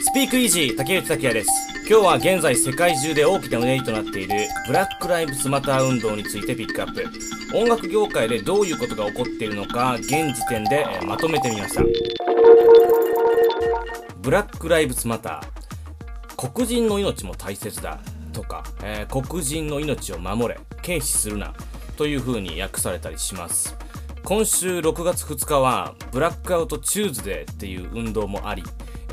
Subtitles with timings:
[0.00, 1.50] スピークイージー竹内拓也です。
[1.88, 7.04] 今日は現在世界中で大きなうねりとなっているブラックライブスマター運動についてピックアップ。
[7.56, 11.82] 音楽業界でどういうことが起こっているのか現時点でまとめてみました。
[14.18, 16.52] ブラックライブスマター。
[16.52, 17.98] 黒人の命も大切だ。
[18.32, 21.54] とか、えー、黒人の命を守れ、軽視するな。
[21.96, 23.76] という風に訳されたりします。
[24.24, 28.62] 今週6月2日はブラックアウトチューズデーっていう運動もあり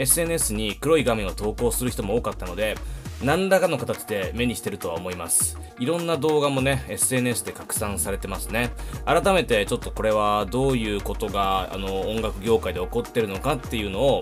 [0.02, 2.76] SNS に黒い画面を投稿する人も多かったので
[3.24, 5.60] 何らかの形で目にしてるとは思います。
[5.80, 8.72] いろんな動画もね SNS で拡散されてますね。
[9.06, 14.22] 改めてちょっとこれはどういうことがあの音楽業界で起こってるのかっていうのを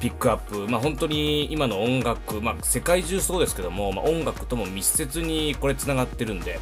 [0.00, 6.58] ピックアップ、まあ、本当に今の音楽、まあ、世界中そうですけども、まあ、音楽とも密接にこれつながってるんで。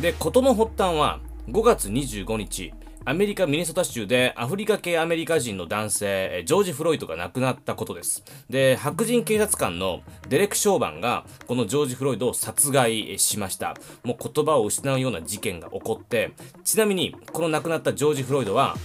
[0.00, 1.18] で事の発端は
[1.48, 2.72] 5月25日。
[3.08, 8.24] アメリカ・ミネソタ州でアフリカ系アメリカ人の男性、ジョージ・フロイトが亡くなったことです。
[8.50, 13.76] で、白人警察官のデレク・ショーバンがこのジョージ・フロイドを殺害しました。
[14.02, 16.32] もう言葉を失うような事件が起こって、
[16.64, 18.76] ちなみにこの亡くなったジョージ・フロイドは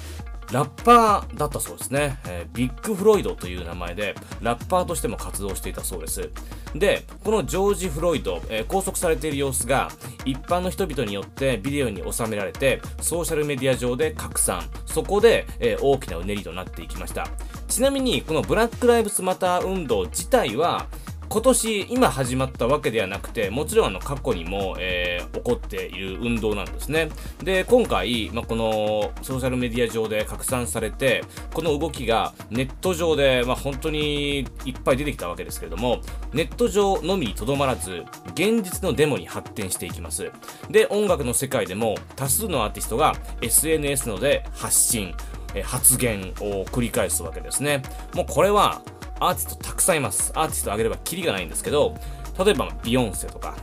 [0.51, 6.29] ラッパーだったそうですね、えー、ビッグ・フロイドという名前でラッパーとしても活動していたそうです。
[6.75, 9.89] でこのジョージ・フロイド、えー、拘束されている様子が
[10.25, 14.61] 一般の人々によってビデオに収められてソーシャルメディア上で拡散。
[14.85, 17.27] そこで、えー、大きなうねりとなっていきました。
[17.67, 20.87] ちなみにこのブラック・ライブスマター運動自体は
[21.31, 27.07] 今年、今始まったわけではなくて、もちろんあの過去にも、えー、起こっている運動なんですね。
[27.41, 36.01] で、今回、まあ、このソーシャルメディア上で拡散されて、この動きがネット上で、まあ、本当にいっぱい出てきたわけですけれども、
[36.33, 40.29] ネット上のみにとどまらず、現実のデモに発展していきます。
[40.69, 45.15] で、音楽の世界でも多数のアーティストが SNS ので発信、
[45.63, 47.83] 発言を繰り返すわけですね。
[48.15, 48.81] もうこれは
[49.21, 50.31] アーティストたくさんいます。
[50.35, 51.95] アーティストあげればキリがないんですけど、
[52.43, 53.55] 例えばビヨンセとか、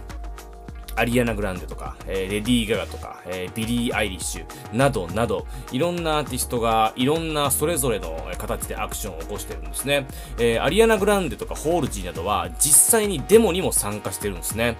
[0.95, 10.06] アリアナ・グランデとか、え、レディー・ガガとか、え、ビリー・アイリッシュなどなど、いろんなアーティストがいろんなそれぞれの形でアクションを起こしてるんですね。
[10.38, 14.77] え、アリアナ・グランデとかホールジーなどは実際にデモにも参加してるんですね。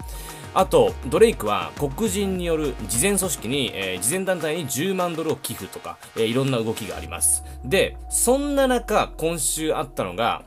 [0.55, 7.45] あと、ドレイクは黒人による事前組織に、えー、事前団体に10万ドルを寄付とか、えー、いろんな動きがあります。
[7.65, 10.45] で、そんな中、今週あったのが、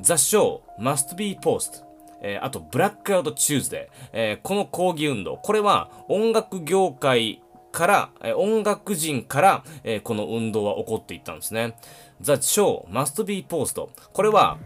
[0.00, 1.90] The Show Must Be Post
[2.22, 11.76] えー、あと、ブラックアウトチューズデー、えー、この抗議運動、これは音楽業界から、えー、音楽人から、えー、この運動は起こっていったんですね。
[12.20, 13.88] The show must be post.
[14.12, 14.58] これは、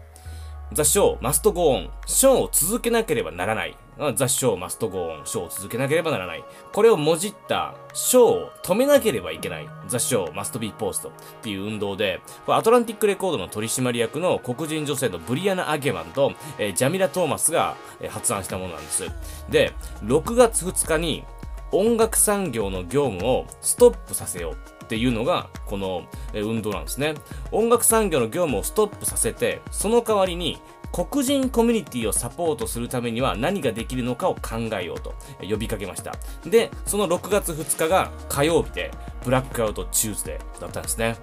[0.73, 1.89] The show must go on.
[2.05, 3.77] ショーを続けなければならない。
[4.15, 6.43] ザ・ショー・マスト・ゴーン、ショーを続けなければならない。
[6.73, 9.69] これをもじったショーを止めなければいけない。
[9.87, 11.11] ザ・ショー・マスト・ビー・ポーストっ
[11.41, 19.09] ていう運動で、アトランティック・レコードの取締役の黒人女性のブリアナ・アゲマンと、えー、ジャミラ・トーマスが、えー、発案したものなんです。
[19.49, 19.73] で、
[20.03, 21.23] 6月2日に
[21.71, 26.03] 音楽産業の業務をストップさせようっていうのがこの
[26.33, 27.15] 運動なんですね
[27.51, 30.61] 音楽産業の業務をストップさせてその代わりに
[30.95, 36.13] 黒人コミュニティをサポートするためには何ができるのかを考えようと呼びかけました。
[36.45, 38.91] で、その6月2日が火曜日で、
[39.25, 41.17] ブラックアウトチューズデーだったんですね。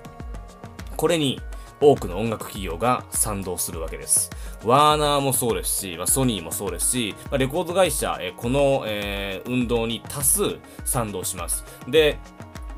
[0.98, 1.40] これに
[1.80, 4.28] 多くの音楽企業が賛同するわけです。
[4.62, 11.64] ワーナーもそうですし、まあ、ソニーもそうですし、まあ、レコード会社、えこの、えー、運動に多数賛同します。
[11.88, 12.18] で、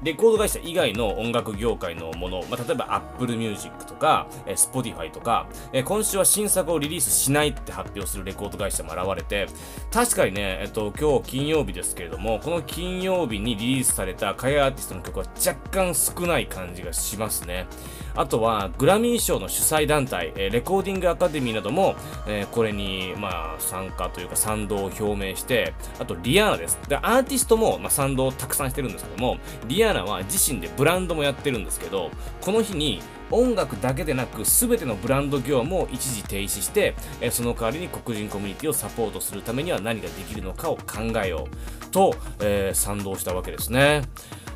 [0.04, 9.46] レコード会社以外の音楽業界のもの、まあ、例えば Apple Music とか、えー、Spotify とか、えー、今週は新作をリリースしないって発表するレコード会社も現れて、
[9.90, 17.66] 確かにね、えっと、今日金曜日ですけれども、この金曜日にリリースされた海外アーティストの曲は若干少ない感じがしますね。
[18.14, 21.96] あとは、グラミー賞の主催団体、えー、レコーディングアカデミーなども、
[22.28, 26.78] えー、これに、まあ、参加というか賛同を表明して、あと、リアーナです。
[26.88, 32.10] で、アーティストも、まあ、賛同をたくさんしてるんですけども、リアーナナは自身でブランドもやってるんですけど、
[32.40, 33.00] この日に、
[33.30, 44.02] 音楽だけでなく全てのブランド業務を一時停止して、えその代わりに黒人コミュニティをサポートするためには何ができるのかを考えようと、えー、賛同したわけですね。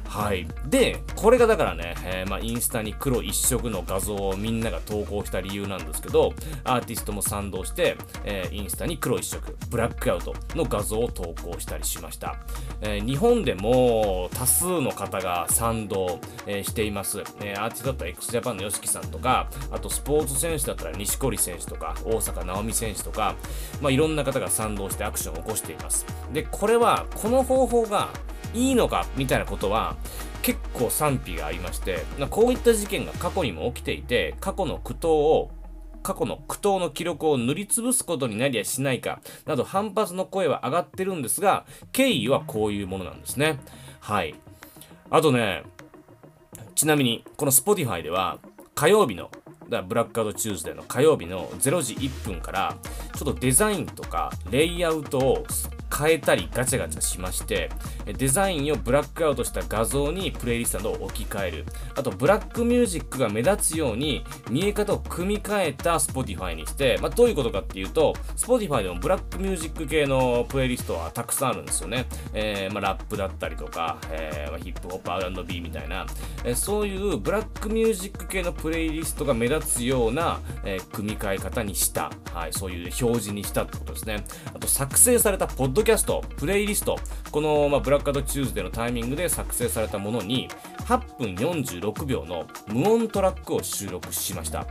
[0.08, 0.48] はい。
[0.66, 6.32] で、これがだからね、えー、まあ、インスタに黒一色の画像をみんなが投稿した理由なんですけど、
[6.64, 12.36] アーティストも賛同して、えー、インスタに黒一色、ブラックアウトの画像を投稿したりしました。
[12.80, 17.22] えー、日本でも多数の方が賛同、えしています。
[17.42, 23.34] えアーティストだったら x ジャパンの YOSHIKI さんとか、あとスポーツ選手だったら錦織選手とか、大坂なおみ選手とか、
[23.82, 26.06] まあ、いろんな方が賛同してアクションを起こしています。
[26.32, 28.08] で、これは、この方法が
[28.54, 29.96] いいのかみたいなことは
[30.42, 35.50] 結構賛否がありましてこういった事件が過去にも起きていて過去の苦闘を
[36.02, 43.58] 過去の苦闘の記録を塗りつぶすことになりやしないか、など反発の声は上がってるんですが、経緯はこういうものなんですね。
[44.00, 44.34] はい。
[45.10, 45.64] あとね、
[46.74, 48.38] ちなみに、この Spotify では、
[48.74, 49.30] 火曜日の
[49.68, 52.76] だブラックアウトチューズデーの火曜日の0時1分から
[53.14, 55.44] ちょっとデザインとかレイアウトを
[55.96, 57.70] 変えたりガチャガチャしまして
[58.06, 61.64] デザインをブラックアウトした画像にプレイリストなどを置き換える。
[61.94, 76.06] あとブラックミュージックが目立つように見え方を組み替えた Spotify にして、まあ、どういうことかっていうと Spotify でもブラックミュージック系のプレイリストはたくさんあるんですよね、えー、まあ、ラップだったりとか、えー、まあ、ヒップホップ R&B みたいな、
[76.44, 84.24] えー、そういうブラックミュージック系のプレイリストが目立つような、え組み替え方にした、はい、そういう表示にしたってことですね。
[84.54, 86.98] あと作成されたポッドキャストプレイリスト
[87.30, 90.48] この、まあ、ブラックアウトチューズデーのタイミングで作成されたものに
[90.86, 94.66] 8分46秒の無音トラックを収録しました。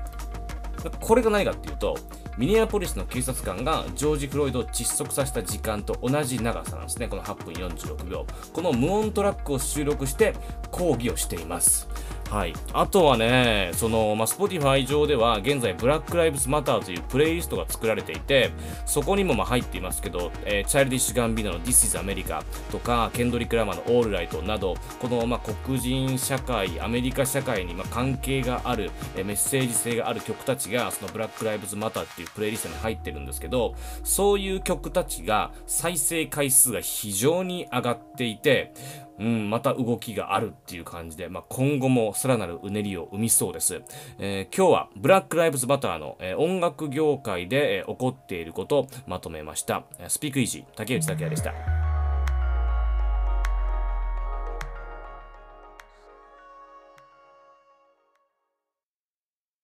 [0.99, 1.97] これが何かっていうと
[2.37, 7.07] ミネアポリスの警察官がジョージ・フロイドを窒息させた時間と同じ長さなんですね。
[7.07, 8.27] この8分46秒。
[8.53, 10.35] この無音トラックを収録して
[10.71, 11.89] 抗議をしています。
[12.29, 12.53] はい。
[12.73, 18.51] あとはね、その、まあ、Spotify 上では現在、ブラック・ライブズ・マターというプレイリストが作られていて、
[18.85, 38.73] そこにもま入っていますけど、えー、チャイルディッシュ・ガンビノの This is America とか、ケンドリック・ラマーの All Right など、この、ま黒人社会、アメリカ社会にま関係がある、え、メッセージ性がある曲たちが、そのブラック・ライブズ・マターっていうプレイリストに入ってるんですけど、そういう曲たちが再生回数が非常に上がっていて、
[39.19, 43.81] うん、また動きがあるっていう感じで、まあ、今後もさらなるうねりを生みそうです。
[44.19, 49.83] えー、今日はブラック・ライブズ・バターの、えー、音楽業界で、えー、起こっていることをまとめました。
[50.07, 51.76] スピークイージー、竹内拓也でした。